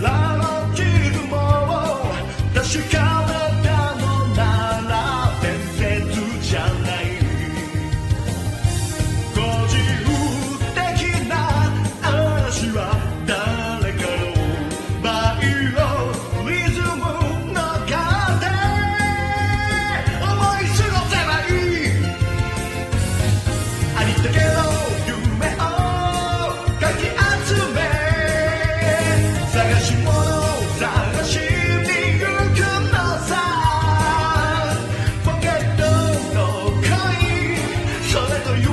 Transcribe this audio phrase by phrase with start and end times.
[0.00, 0.91] la la, la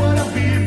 [0.00, 0.59] wanna be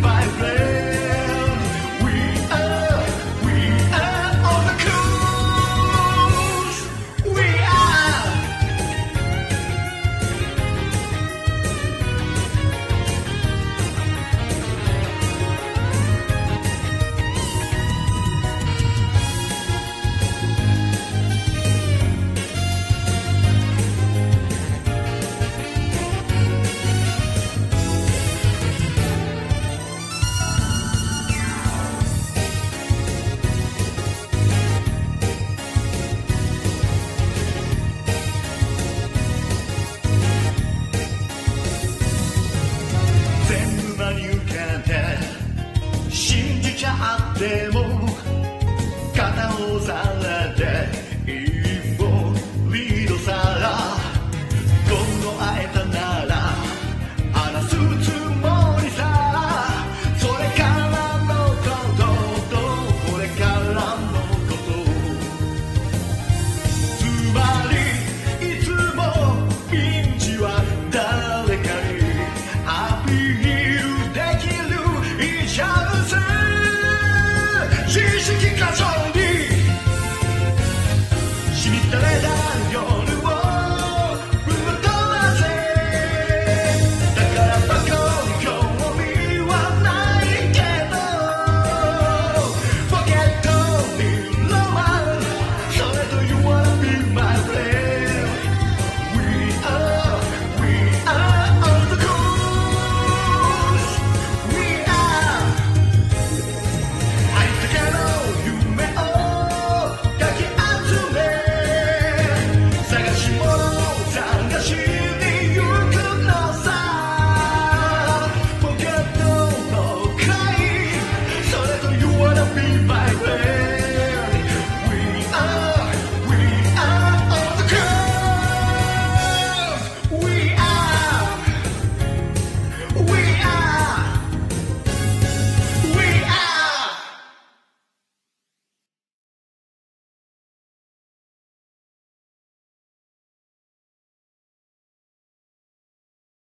[47.06, 48.08] あっても
[49.14, 50.03] 肩をさ